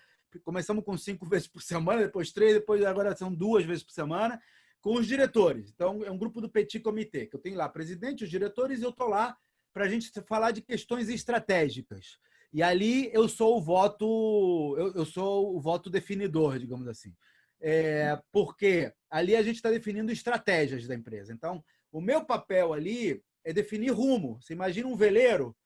[0.45, 4.41] Começamos com cinco vezes por semana, depois três, depois agora são duas vezes por semana,
[4.81, 5.71] com os diretores.
[5.71, 8.85] Então, é um grupo do Petit Comitê, que eu tenho lá presidente, os diretores, e
[8.85, 9.37] eu estou lá
[9.75, 12.19] para a gente falar de questões estratégicas.
[12.53, 17.13] E ali eu sou o voto, eu, eu sou o voto definidor, digamos assim
[17.63, 21.33] é, porque ali a gente está definindo estratégias da empresa.
[21.33, 24.43] Então, o meu papel ali é definir rumo.
[24.43, 25.57] Você imagina um veleiro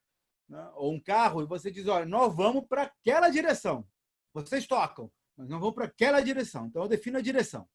[0.47, 3.89] né, ou um carro e você diz: olha, nós vamos para aquela direção.
[4.35, 6.67] Vocês tocam, mas nós vamos para aquela direção.
[6.67, 7.67] Então, eu defino a direção,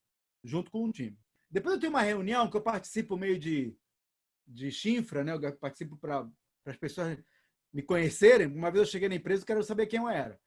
[0.43, 1.17] junto com o time.
[1.49, 3.75] Depois eu tenho uma reunião que eu participo meio de,
[4.47, 5.33] de chifra, né?
[5.33, 6.29] eu participo para
[6.65, 7.17] as pessoas
[7.73, 8.47] me conhecerem.
[8.47, 10.39] Uma vez eu cheguei na empresa e quero saber quem eu era.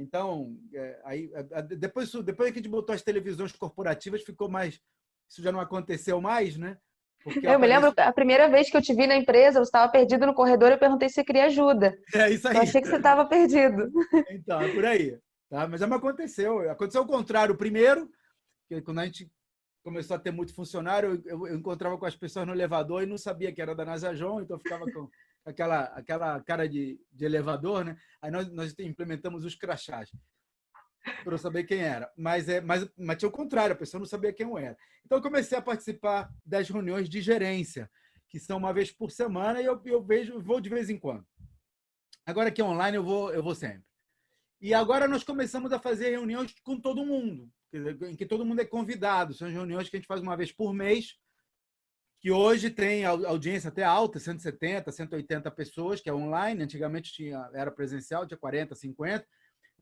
[0.00, 1.30] Então, é, aí,
[1.76, 4.80] depois, depois que a gente botou as televisões corporativas, ficou mais.
[5.28, 6.78] Isso já não aconteceu mais, né?
[7.22, 7.60] Porque eu aparece...
[7.60, 10.32] me lembro, a primeira vez que eu te vi na empresa, você estava perdido no
[10.32, 11.94] corredor, eu perguntei se você queria ajuda.
[12.14, 12.56] É isso aí.
[12.56, 13.92] Eu achei que você estava perdido.
[14.30, 15.18] Então, é por aí.
[15.50, 15.68] Tá?
[15.68, 16.70] Mas já me aconteceu.
[16.70, 17.54] Aconteceu o contrário.
[17.54, 18.10] Primeiro,
[18.66, 19.30] que quando a gente
[19.84, 23.18] começou a ter muito funcionário, eu, eu, encontrava com as pessoas no elevador e não
[23.18, 25.10] sabia que era da Nasajon, então eu ficava com
[25.44, 27.96] aquela, aquela cara de, de elevador, né?
[28.20, 30.10] Aí nós, nós implementamos os crachás
[31.24, 32.10] para eu saber quem era.
[32.16, 34.76] Mas, é, mas, mas tinha o contrário, a pessoa não sabia quem eu era.
[35.04, 37.90] Então eu comecei a participar das reuniões de gerência,
[38.28, 41.26] que são uma vez por semana, e eu, eu vejo, vou de vez em quando.
[42.26, 43.84] Agora que é online, eu vou, eu vou sempre.
[44.60, 48.64] E agora nós começamos a fazer reuniões com todo mundo em que todo mundo é
[48.64, 49.34] convidado.
[49.34, 51.16] São reuniões que a gente faz uma vez por mês,
[52.20, 56.62] que hoje tem audiência até alta, 170, 180 pessoas, que é online.
[56.62, 59.26] Antigamente tinha, era presencial, tinha 40, 50.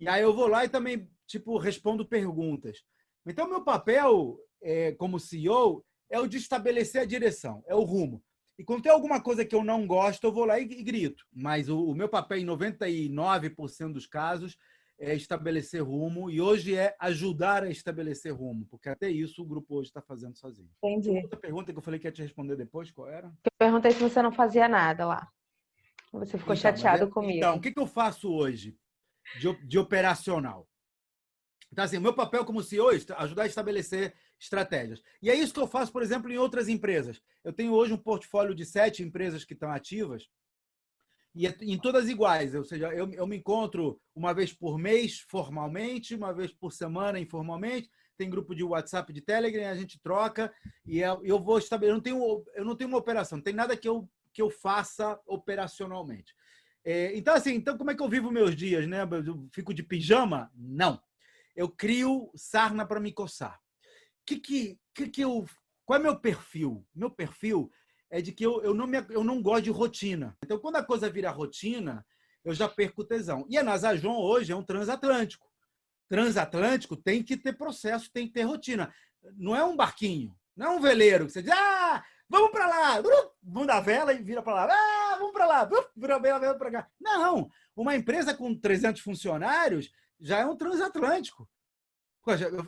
[0.01, 2.79] E aí eu vou lá e também tipo respondo perguntas.
[3.27, 8.23] Então meu papel é, como CEO é o de estabelecer a direção, é o rumo.
[8.57, 11.25] E quando tem alguma coisa que eu não gosto, eu vou lá e, grito.
[11.33, 14.57] Mas o, o meu papel, em 99% dos casos,
[14.99, 19.77] é estabelecer rumo e hoje é ajudar a estabelecer rumo, porque até isso o grupo
[19.77, 20.71] hoje está fazendo sozinho.
[20.83, 21.23] Entendi.
[21.23, 23.29] Outra pergunta que eu falei que ia te responder depois, qual era?
[23.29, 25.29] Eu perguntei se você não fazia nada lá.
[26.13, 27.39] Você ficou então, chateado é, comigo.
[27.39, 28.77] Então, o que, que eu faço hoje
[29.39, 30.67] de, de operacional?
[31.71, 35.03] Então, assim, meu papel como CEO é ajudar a estabelecer estratégias.
[35.21, 37.21] E é isso que eu faço, por exemplo, em outras empresas.
[37.45, 40.29] Eu tenho hoje um portfólio de sete empresas que estão ativas
[41.35, 45.21] e é em todas iguais, ou seja, eu, eu me encontro uma vez por mês
[45.21, 50.53] formalmente, uma vez por semana informalmente, tem grupo de WhatsApp, de Telegram, a gente troca
[50.85, 51.93] e eu, eu vou estabelecer.
[51.93, 54.51] Eu não tenho, eu não tenho uma operação, não tem nada que eu, que eu
[54.51, 56.35] faça operacionalmente.
[56.85, 59.03] É, então, assim, então como é que eu vivo meus dias, né?
[59.03, 60.51] Eu fico de pijama?
[60.55, 61.01] Não.
[61.55, 63.61] Eu crio sarna para me coçar.
[64.27, 65.47] Que que, que que eu,
[65.85, 66.85] qual é meu perfil?
[66.95, 67.71] Meu perfil
[68.11, 70.37] é de que eu, eu, não, me, eu não gosto de rotina.
[70.43, 72.05] Então, quando a coisa vira rotina,
[72.45, 73.47] eu já perco o tesão.
[73.49, 75.47] E a Nasajon hoje é um transatlântico.
[76.09, 78.93] Transatlântico tem que ter processo, tem que ter rotina.
[79.37, 83.03] Não é um barquinho, não é um veleiro que você diz, ah, vamos para lá,
[83.43, 86.71] vamos dar vela e vira para lá, ah, vamos para lá, vira a vela, para
[86.71, 86.89] cá.
[86.99, 91.49] Não, uma empresa com 300 funcionários já é um transatlântico.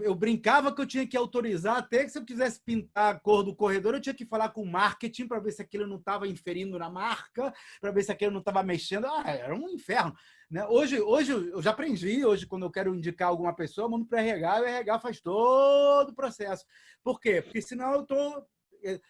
[0.03, 3.42] Eu, brincava que eu tinha que autorizar, até que se eu quisesse pintar a cor
[3.42, 6.27] do corredor, eu tinha que falar com o marketing para ver se aquilo não estava
[6.27, 9.07] inferindo na marca, para ver se aquilo não estava mexendo.
[9.07, 10.14] Ah, era um inferno.
[10.51, 10.66] Né?
[10.66, 14.23] Hoje, hoje eu já aprendi, hoje, quando eu quero indicar alguma pessoa, eu mando para
[14.23, 16.64] RH e o RH faz todo o processo.
[17.03, 17.42] Por quê?
[17.42, 18.46] Porque senão eu tô.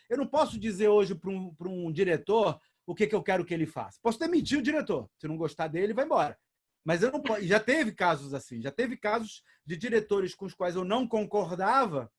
[0.08, 3.54] Eu não posso dizer hoje para um, um diretor o que, que eu quero que
[3.54, 4.00] ele faça.
[4.02, 5.08] Posso demitir o diretor.
[5.16, 6.36] Se não gostar dele, vai embora.
[6.84, 10.74] Mas eu não já teve casos assim, já teve casos de diretores com os quais
[10.74, 12.10] eu não concordava,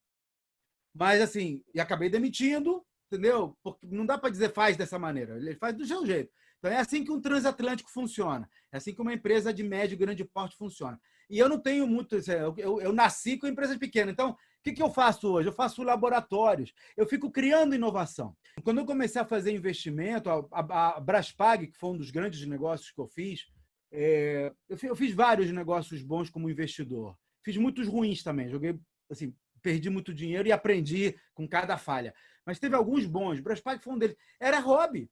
[0.94, 3.58] mas assim, e acabei demitindo, entendeu?
[3.64, 6.32] Porque não dá para dizer faz dessa maneira, ele faz do seu jeito.
[6.60, 9.98] Então é assim que um transatlântico funciona, é assim que uma empresa de médio e
[9.98, 11.00] grande porte funciona.
[11.28, 14.74] E eu não tenho muito, eu, eu, eu nasci com empresas pequenas, então o que,
[14.74, 15.48] que eu faço hoje?
[15.50, 18.38] Eu faço laboratórios, eu fico criando inovação.
[18.64, 22.46] Quando eu comecei a fazer investimento, a, a, a Braspag, que foi um dos grandes
[22.46, 23.48] negócios que eu fiz,
[23.92, 27.18] é, eu, fiz, eu, fiz, vários negócios bons como investidor.
[27.44, 28.50] Fiz muitos ruins também.
[28.50, 32.14] Joguei, assim, perdi muito dinheiro e aprendi com cada falha.
[32.46, 33.40] Mas teve alguns bons.
[33.40, 34.16] Braspag foi um deles.
[34.40, 35.10] Era hobby.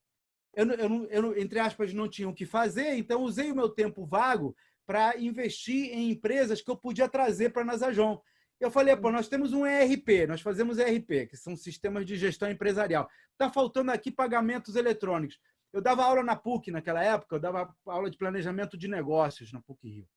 [0.56, 4.06] Eu, eu, eu, entre aspas, não tinha o que fazer, então usei o meu tempo
[4.06, 8.20] vago para investir em empresas que eu podia trazer para a Nasajon.
[8.60, 12.50] Eu falei, pô, nós temos um ERP, nós fazemos ERP, que são sistemas de gestão
[12.50, 13.08] empresarial.
[13.32, 15.40] Está faltando aqui pagamentos eletrônicos.
[15.72, 19.62] Eu dava aula na PUC naquela época, eu dava aula de planejamento de negócios na
[19.62, 20.08] PUC Rio,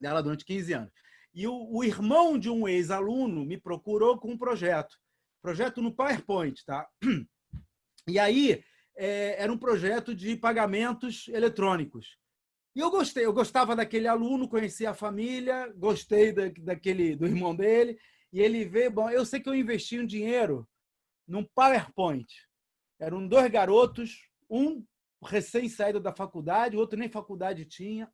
[0.00, 0.92] dela durante 15 anos.
[1.32, 4.96] E o, o irmão de um ex-aluno me procurou com um projeto,
[5.40, 6.88] projeto no PowerPoint, tá?
[8.08, 8.64] E aí
[8.96, 12.16] é, era um projeto de pagamentos eletrônicos.
[12.74, 17.54] E eu gostei, eu gostava daquele aluno, conhecia a família, gostei da, daquele do irmão
[17.54, 17.98] dele,
[18.32, 20.68] e ele veio, bom, eu sei que eu investi um dinheiro
[21.26, 22.26] num PowerPoint.
[22.98, 24.84] Eram dois garotos um
[25.24, 28.10] recém-saído da faculdade, o outro nem faculdade tinha.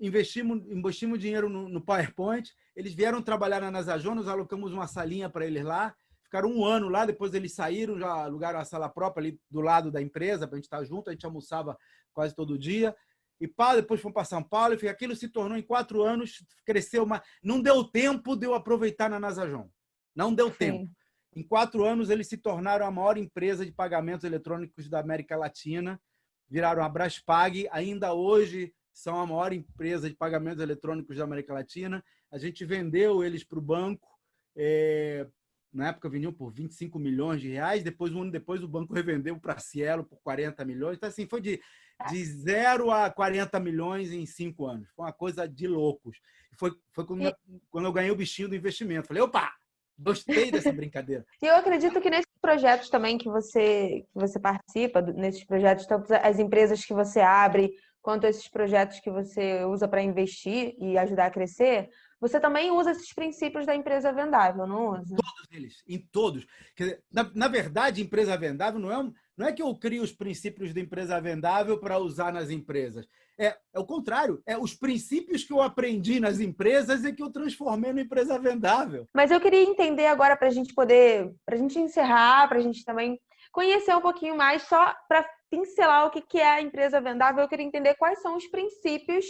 [0.00, 2.52] Investimos, investimos dinheiro no, no PowerPoint.
[2.76, 5.94] Eles vieram trabalhar na Nasajon, nós alocamos uma salinha para eles lá.
[6.24, 9.90] Ficaram um ano lá, depois eles saíram, já alugaram a sala própria ali do lado
[9.90, 11.08] da empresa para a gente estar junto.
[11.08, 11.78] A gente almoçava
[12.12, 12.94] quase todo dia.
[13.40, 17.04] E pá, depois fomos para São Paulo e aquilo se tornou em quatro anos, cresceu
[17.04, 17.22] uma.
[17.42, 19.70] Não deu tempo de eu aproveitar na Nasajon.
[20.14, 20.56] Não deu Sim.
[20.56, 20.90] tempo.
[21.36, 26.00] Em quatro anos, eles se tornaram a maior empresa de pagamentos eletrônicos da América Latina,
[26.48, 27.68] viraram a Braspag.
[27.72, 32.04] Ainda hoje, são a maior empresa de pagamentos eletrônicos da América Latina.
[32.30, 34.08] A gente vendeu eles para o banco.
[34.56, 35.26] É,
[35.72, 39.36] na época vendiam por 25 milhões de reais, depois, um ano depois, o banco revendeu
[39.40, 40.96] para a Cielo por 40 milhões.
[40.96, 41.60] Então, assim, foi de,
[42.08, 44.88] de 0 a 40 milhões em cinco anos.
[44.94, 46.20] Foi uma coisa de loucos.
[46.56, 47.36] Foi, foi quando,
[47.68, 49.08] quando eu ganhei o bichinho do investimento.
[49.08, 49.52] Falei, opa,
[49.98, 51.24] gostei dessa brincadeira.
[51.42, 56.12] E eu acredito que nesses projetos também que você, que você participa, nesses projetos, tanto
[56.12, 61.26] as empresas que você abre, quanto esses projetos que você usa para investir e ajudar
[61.26, 61.88] a crescer,
[62.20, 65.16] você também usa esses princípios da empresa vendável, não usa?
[65.16, 66.46] Todos eles, em todos.
[66.76, 70.12] Dizer, na, na, verdade, empresa vendável não é, um, não é que eu crio os
[70.12, 73.06] princípios da empresa vendável para usar nas empresas.
[73.38, 77.32] É, é o contrário, é os princípios que eu aprendi nas empresas e que eu
[77.32, 79.08] transformei na empresa vendável.
[79.12, 82.62] Mas eu queria entender agora para a gente poder, para a gente encerrar, para a
[82.62, 83.18] gente também
[83.52, 87.64] conhecer um pouquinho mais, só para pincelar o que é a empresa vendável, eu queria
[87.64, 89.24] entender quais são os princípios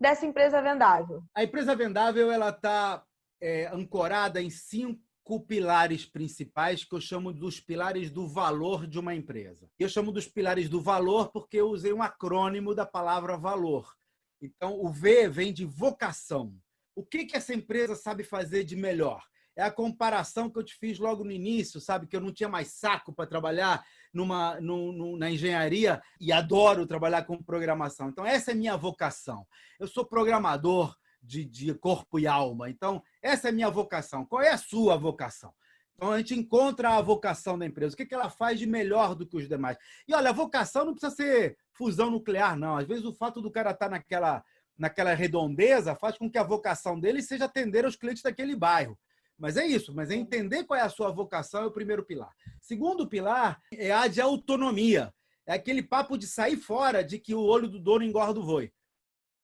[0.00, 1.22] dessa empresa vendável?
[1.34, 3.02] A empresa vendável ela está
[3.40, 5.00] é, ancorada em cinco
[5.40, 9.68] pilares principais que eu chamo dos pilares do valor de uma empresa.
[9.76, 13.92] Eu chamo dos pilares do valor porque eu usei um acrônimo da palavra valor.
[14.40, 16.54] Então, o V vem de vocação.
[16.94, 19.20] O que, que essa empresa sabe fazer de melhor?
[19.56, 22.06] É a comparação que eu te fiz logo no início, sabe?
[22.06, 27.24] Que eu não tinha mais saco para trabalhar numa, no, na engenharia e adoro trabalhar
[27.24, 28.10] com programação.
[28.10, 29.44] Então, essa é minha vocação.
[29.80, 30.94] Eu sou programador
[31.26, 32.70] de, de corpo e alma.
[32.70, 34.24] Então, essa é minha vocação.
[34.24, 35.52] Qual é a sua vocação?
[35.94, 37.94] Então, a gente encontra a vocação da empresa.
[37.94, 39.76] O que ela faz de melhor do que os demais?
[40.06, 42.76] E olha, a vocação não precisa ser fusão nuclear, não.
[42.76, 44.44] Às vezes, o fato do cara estar tá naquela,
[44.78, 48.98] naquela redondeza faz com que a vocação dele seja atender aos clientes daquele bairro.
[49.38, 52.32] Mas é isso, mas é entender qual é a sua vocação é o primeiro pilar.
[52.60, 55.12] Segundo pilar é a de autonomia.
[55.46, 58.72] É aquele papo de sair fora de que o olho do dono engorda o voi.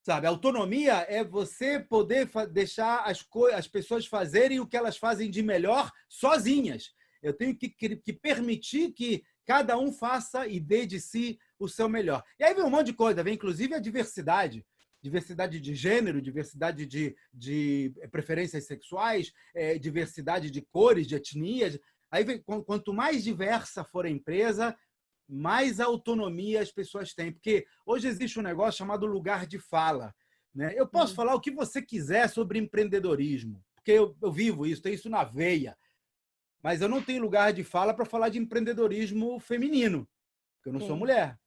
[0.02, 5.42] Sabe, autonomia é você poder deixar as, as pessoas fazerem o que elas fazem de
[5.42, 6.90] melhor sozinhas.
[7.22, 11.68] Eu tenho que, que, que permitir que cada um faça e dê de si o
[11.68, 12.22] seu melhor.
[12.36, 14.64] E aí vem um monte de coisa, vem inclusive a diversidade
[15.02, 21.76] diversidade de gênero, diversidade de, de preferências sexuais, é, diversidade de cores, de etnias.
[22.08, 22.24] Aí,
[22.64, 24.76] quanto mais diversa for a empresa,
[25.28, 27.32] mais autonomia as pessoas têm.
[27.32, 30.14] Porque hoje existe um negócio chamado lugar de fala.
[30.54, 30.74] Né?
[30.76, 31.16] Eu posso uhum.
[31.16, 35.24] falar o que você quiser sobre empreendedorismo, porque eu, eu vivo isso, tenho isso na
[35.24, 35.76] veia.
[36.62, 40.08] Mas eu não tenho lugar de fala para falar de empreendedorismo feminino,
[40.56, 40.88] porque eu não Sim.
[40.88, 41.38] sou mulher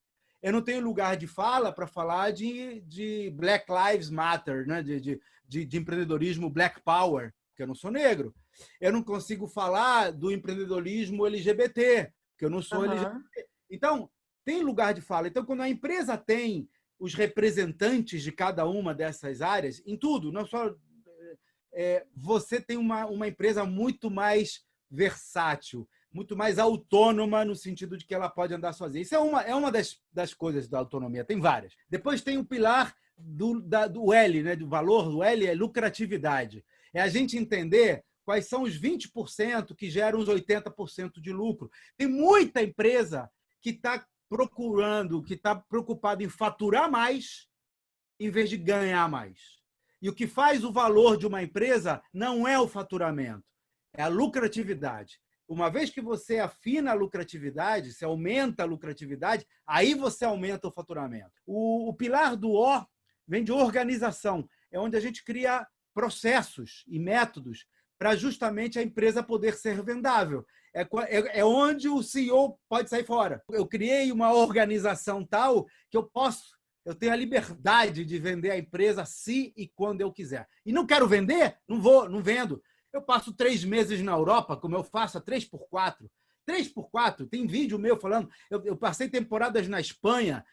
[0.46, 4.84] eu não tenho lugar de fala para falar de, de Black Lives Matter, né?
[4.84, 8.32] de, de, de, de empreendedorismo Black Power, porque eu não sou negro.
[8.80, 12.92] Eu não consigo falar do empreendedorismo LGBT, porque eu não sou uhum.
[12.92, 13.48] LGBT.
[13.70, 14.10] Então,
[14.44, 15.28] tem lugar de fala.
[15.28, 20.46] Então, quando a empresa tem os representantes de cada uma dessas áreas, em tudo, não
[20.46, 20.74] só.
[21.78, 28.06] É, você tem uma, uma empresa muito mais versátil muito mais autônoma no sentido de
[28.06, 29.02] que ela pode andar sozinha.
[29.02, 31.76] Isso é uma, é uma das, das coisas da autonomia, tem várias.
[31.90, 36.64] Depois tem o pilar do, da, do L, né, do valor do L, é lucratividade.
[36.94, 41.70] É a gente entender quais são os 20% que geram os 80% de lucro.
[41.98, 43.30] Tem muita empresa
[43.66, 47.48] que está procurando, que está preocupada em faturar mais
[48.20, 49.40] em vez de ganhar mais.
[50.00, 53.44] E o que faz o valor de uma empresa não é o faturamento,
[53.92, 55.20] é a lucratividade.
[55.48, 60.72] Uma vez que você afina a lucratividade, você aumenta a lucratividade, aí você aumenta o
[60.72, 61.34] faturamento.
[61.44, 62.86] O, o pilar do O
[63.28, 67.66] vem de organização, é onde a gente cria processos e métodos
[67.98, 70.46] para justamente a empresa poder ser vendável.
[70.74, 73.42] É, é, é, onde o CEO pode sair fora.
[73.50, 78.58] Eu criei uma organização tal que eu posso, eu tenho a liberdade de vender a
[78.58, 80.48] empresa se e quando eu quiser.
[80.66, 81.58] E não quero vender?
[81.68, 82.62] Não vou, não vendo.
[82.92, 86.10] Eu passo três meses na Europa, como eu faço a três por quatro.
[86.46, 87.26] Três por quatro.
[87.26, 88.30] Tem vídeo meu falando.
[88.50, 90.46] Eu, eu passei temporadas na Espanha,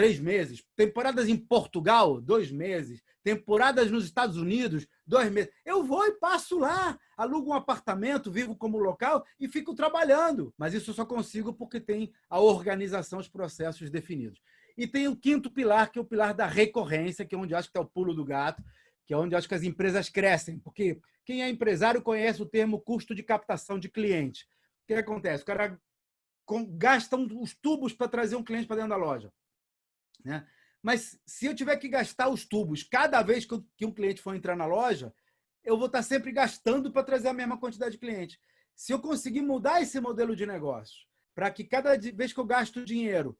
[0.00, 0.64] três meses.
[0.74, 3.02] Temporadas em Portugal, dois meses.
[3.22, 5.52] Temporadas nos Estados Unidos, dois meses.
[5.62, 10.54] Eu vou e passo lá, alugo um apartamento, vivo como local e fico trabalhando.
[10.56, 14.40] Mas isso eu só consigo porque tem a organização, os processos definidos.
[14.74, 17.68] E tem o quinto pilar, que é o pilar da recorrência, que é onde acho
[17.68, 18.64] que está o pulo do gato,
[19.06, 20.58] que é onde acho que as empresas crescem.
[20.60, 24.44] Porque quem é empresário conhece o termo custo de captação de cliente.
[24.84, 25.42] O que acontece?
[25.42, 25.78] O cara
[26.70, 29.30] gasta os tubos para trazer um cliente para dentro da loja.
[30.24, 30.46] Né?
[30.82, 34.56] Mas se eu tiver que gastar os tubos cada vez que um cliente for entrar
[34.56, 35.12] na loja,
[35.62, 38.38] eu vou estar sempre gastando para trazer a mesma quantidade de clientes.
[38.74, 42.84] Se eu conseguir mudar esse modelo de negócio para que cada vez que eu gasto
[42.84, 43.38] dinheiro,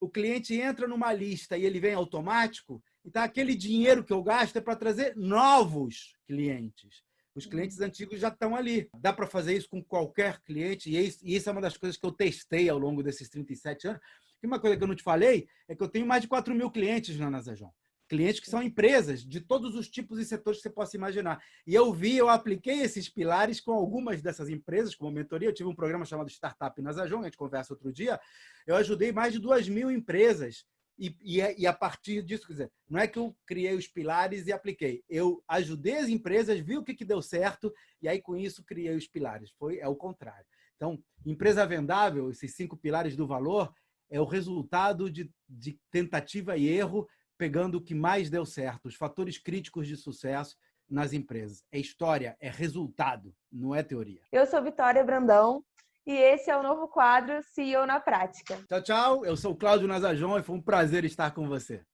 [0.00, 4.56] o cliente entra numa lista e ele vem automático, Então, aquele dinheiro que eu gasto
[4.56, 7.04] é para trazer novos clientes.
[7.36, 7.50] Os uhum.
[7.50, 8.88] clientes antigos já estão ali.
[8.98, 12.10] Dá para fazer isso com qualquer cliente, e isso é uma das coisas que eu
[12.10, 14.02] testei ao longo desses 37 anos.
[14.42, 16.54] E uma coisa que eu não te falei é que eu tenho mais de 4
[16.54, 17.72] mil clientes na Nazajon.
[18.08, 21.42] Clientes que são empresas de todos os tipos e setores que você possa imaginar.
[21.66, 25.48] E eu vi, eu apliquei esses pilares com algumas dessas empresas, como mentoria.
[25.48, 28.20] Eu tive um programa chamado Startup Nazajon, a gente conversa outro dia.
[28.64, 30.64] Eu ajudei mais de 2 mil empresas
[30.98, 33.86] e, e, é, e, a partir disso, quer dizer, não é que eu criei os
[33.86, 35.04] pilares e apliquei.
[35.08, 38.96] Eu ajudei as empresas, vi o que, que deu certo, e aí com isso criei
[38.96, 39.50] os pilares.
[39.58, 40.46] Foi é o contrário.
[40.76, 43.72] Então, empresa vendável, esses cinco pilares do valor,
[44.10, 47.06] é o resultado de, de tentativa e erro,
[47.38, 50.56] pegando o que mais deu certo, os fatores críticos de sucesso
[50.88, 51.64] nas empresas.
[51.70, 54.20] É história, é resultado, não é teoria.
[54.32, 55.64] Eu sou Vitória Brandão,
[56.06, 58.62] e esse é o novo quadro CEO na Prática.
[58.68, 59.24] Tchau, tchau.
[59.24, 61.84] Eu sou o Cláudio Nazajon e foi um prazer estar com você.